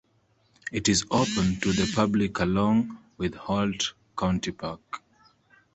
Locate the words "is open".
0.89-1.57